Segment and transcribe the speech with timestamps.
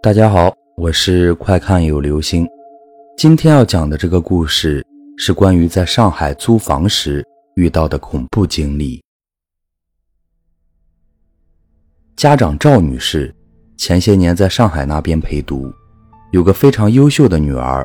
[0.00, 2.46] 大家好，我是快看有流星。
[3.16, 4.86] 今天要讲的这个故事
[5.16, 7.26] 是关于在上海租房时
[7.56, 9.02] 遇到的恐怖经历。
[12.14, 13.34] 家长赵女士
[13.76, 15.68] 前些年在上海那边陪读，
[16.30, 17.84] 有个非常优秀的女儿。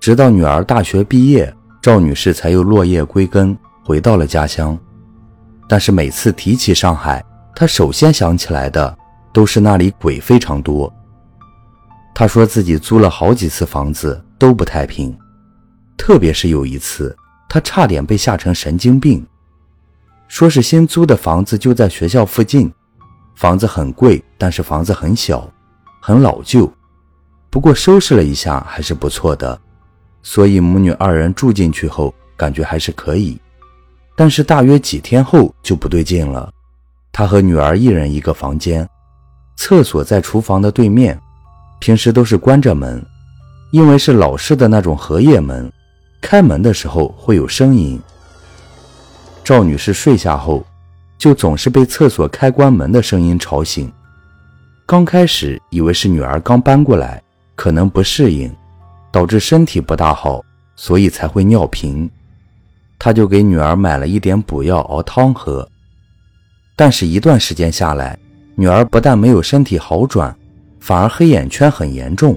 [0.00, 4.76] 直到女儿大学毕业，赵女士才又落叶归根，回到了家乡。
[5.68, 8.98] 但是每次提起上海，她首先想起来的
[9.32, 10.92] 都是那里鬼非常多。
[12.14, 15.16] 他说自己租了好几次房子都不太平，
[15.96, 17.16] 特别是有一次，
[17.48, 19.26] 他差点被吓成神经病。
[20.28, 22.72] 说是新租的房子就在学校附近，
[23.34, 25.50] 房子很贵，但是房子很小，
[26.00, 26.70] 很老旧，
[27.50, 29.58] 不过收拾了一下还是不错的，
[30.22, 33.38] 所以母女二人住进去后感觉还是可以。
[34.14, 36.52] 但是大约几天后就不对劲了，
[37.10, 38.86] 他和女儿一人一个房间，
[39.56, 41.18] 厕所在厨房的对面。
[41.82, 43.04] 平时都是关着门，
[43.72, 45.68] 因为是老式的那种荷叶门，
[46.20, 48.00] 开门的时候会有声音。
[49.42, 50.64] 赵女士睡下后，
[51.18, 53.92] 就总是被厕所开关门的声音吵醒。
[54.86, 57.20] 刚开始以为是女儿刚搬过来，
[57.56, 58.48] 可能不适应，
[59.10, 60.40] 导致身体不大好，
[60.76, 62.08] 所以才会尿频。
[62.96, 65.68] 她就给女儿买了一点补药熬汤喝。
[66.76, 68.16] 但是，一段时间下来，
[68.54, 70.32] 女儿不但没有身体好转。
[70.82, 72.36] 反而黑眼圈很严重，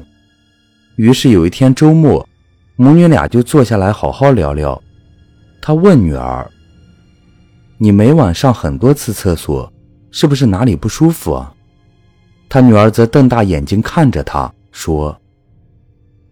[0.97, 2.29] 于是有一天周末，
[2.75, 4.79] 母女俩就坐下来好好聊聊。
[5.59, 6.47] 他问女儿
[7.79, 9.73] ：“你每晚上很多次厕所，
[10.11, 11.51] 是不是哪里不舒服啊？”
[12.47, 15.19] 他女儿则瞪大眼睛看着他说：“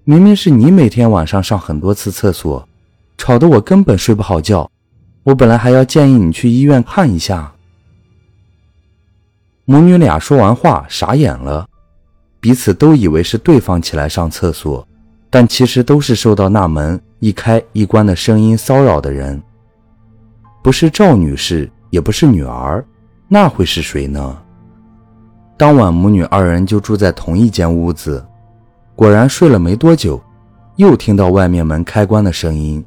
[0.06, 2.69] 明明是你每天晚上上很多次厕所，
[3.17, 4.69] 吵得我根本睡不好觉。
[5.23, 7.52] 我本来还要建议你去医院看一下。”
[9.66, 11.67] 母女俩说完话，傻眼了。
[12.44, 14.86] 彼此都以为是对方起来上厕所，
[15.30, 19.41] 但其实都是受到那门一开一关的声音骚扰的人。
[20.62, 22.84] 不是赵女士，也不是女儿，
[23.29, 24.38] 那会是谁呢？
[25.56, 28.22] 当晚母女二人就住在同一间屋子，
[28.94, 30.22] 果然睡了没多久，
[30.75, 32.84] 又听到外面门开关的声音。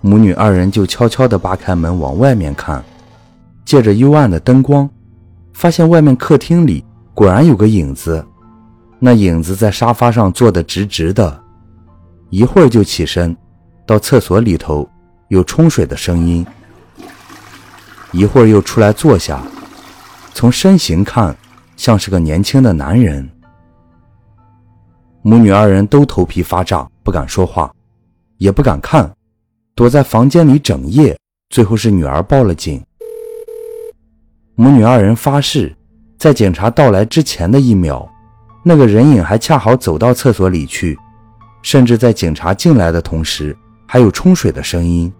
[0.00, 2.82] 母女二人就悄悄地扒开门往外面看，
[3.64, 4.90] 借着幽暗的灯光，
[5.52, 6.84] 发现外面客厅里
[7.14, 8.26] 果然有个影子。
[9.06, 11.38] 那影子在沙发上坐得直直的，
[12.30, 13.36] 一会儿就起身，
[13.84, 14.88] 到厕所里头
[15.28, 16.46] 有冲水的声音，
[18.12, 19.42] 一会儿又出来坐下，
[20.32, 21.36] 从身形看
[21.76, 23.28] 像是个年轻的男人。
[25.20, 27.70] 母女二人都头皮发炸，不敢说话，
[28.38, 29.14] 也不敢看，
[29.74, 31.14] 躲在房间里整夜。
[31.50, 32.82] 最后是女儿报了警。
[34.54, 35.76] 母女二人发誓，
[36.16, 38.10] 在警察到来之前的一秒。
[38.66, 40.98] 那个人影还恰好走到厕所里去，
[41.60, 43.54] 甚至在警察进来的同时，
[43.86, 45.12] 还有冲水的声音。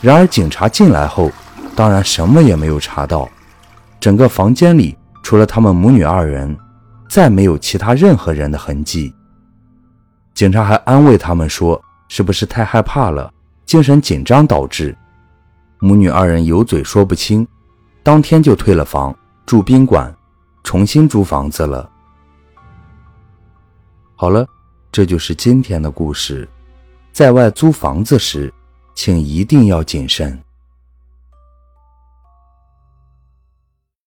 [0.00, 1.30] 然而警察进来后，
[1.76, 3.28] 当然什么也没有查到，
[4.00, 6.56] 整个房间里除了他们母女二人，
[7.06, 9.14] 再没有其他任何人的痕迹。
[10.32, 11.78] 警察还安慰他们说
[12.08, 13.30] ：“是不是太害怕了，
[13.66, 14.96] 精神紧张导致？”
[15.80, 17.46] 母女二人有嘴说不清，
[18.02, 19.14] 当天就退了房，
[19.44, 20.14] 住宾馆。
[20.68, 21.90] 重新租房子了。
[24.14, 24.46] 好了，
[24.92, 26.46] 这就是今天的故事。
[27.10, 28.52] 在外租房子时，
[28.94, 30.38] 请一定要谨慎。